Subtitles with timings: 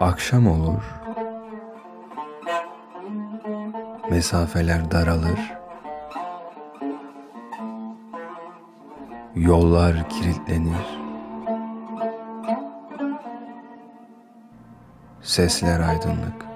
[0.00, 0.82] Akşam olur,
[4.10, 5.52] mesafeler daralır,
[9.34, 10.98] yollar kilitlenir,
[15.22, 16.46] sesler aydınlık.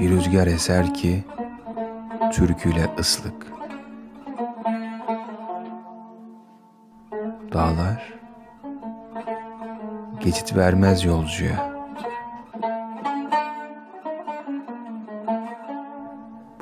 [0.00, 1.24] Bir rüzgar eser ki
[2.32, 3.46] türküyle ıslık.
[7.52, 8.18] Dağlar
[10.20, 11.72] geçit vermez yolcuya.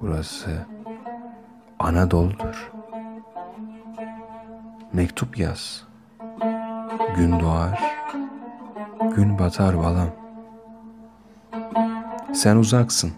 [0.01, 0.67] Burası
[1.79, 2.73] Anadolu'dur.
[4.93, 5.85] Mektup yaz.
[7.17, 7.81] Gün doğar,
[9.17, 10.09] gün batar balam.
[12.35, 13.13] Sen uzaksın.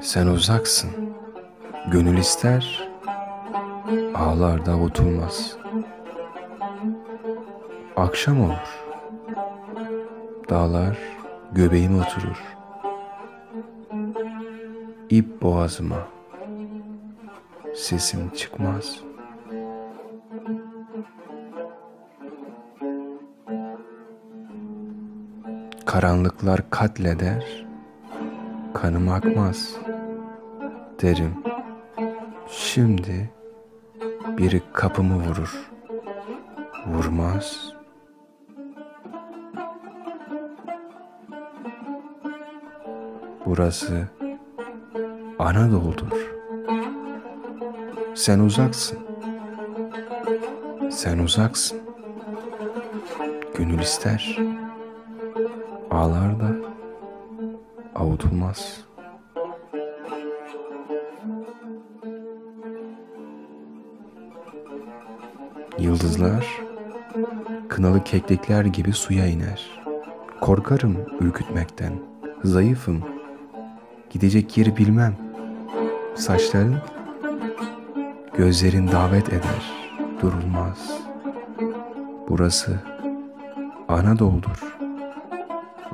[0.00, 0.90] Sen uzaksın.
[1.92, 2.89] Gönül ister,
[4.14, 5.56] ağlar da avutulmaz.
[7.96, 8.84] Akşam olur.
[10.48, 10.98] Dağlar
[11.52, 12.42] göbeğime oturur.
[15.10, 16.08] İp boğazıma.
[17.74, 19.00] Sesim çıkmaz.
[25.86, 27.66] Karanlıklar katleder,
[28.74, 29.76] kanım akmaz
[31.02, 31.34] derim.
[32.48, 33.30] Şimdi
[34.28, 35.70] biri kapımı vurur.
[36.86, 37.72] Vurmaz.
[43.46, 44.08] Burası
[45.38, 46.34] Anadolu'dur.
[48.14, 48.98] Sen uzaksın.
[50.90, 51.80] Sen uzaksın.
[53.54, 54.38] Gönül ister.
[55.90, 56.50] Ağlar da
[57.94, 58.89] avutulmaz.''
[65.80, 66.46] Yıldızlar
[67.68, 69.82] kınalı keklikler gibi suya iner.
[70.40, 71.92] Korkarım ürkütmekten.
[72.44, 73.02] Zayıfım.
[74.10, 75.16] Gidecek yeri bilmem.
[76.14, 76.76] Saçların
[78.36, 79.90] gözlerin davet eder.
[80.22, 80.90] Durulmaz.
[82.28, 82.80] Burası
[83.88, 84.76] Anadolu'dur.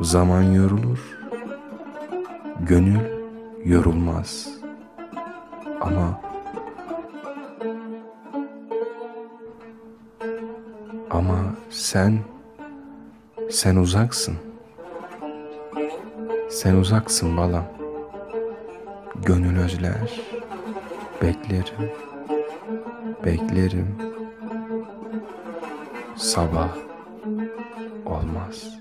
[0.01, 1.19] Zaman yorulur.
[2.61, 3.01] Gönül
[3.65, 4.49] yorulmaz.
[5.81, 6.26] Ama
[11.77, 12.19] sen,
[13.51, 14.37] sen uzaksın.
[16.51, 17.65] Sen uzaksın balam.
[19.27, 20.21] Gönül özler,
[21.23, 21.91] beklerim,
[23.25, 23.97] beklerim.
[26.17, 26.77] Sabah
[28.07, 28.77] olmaz.''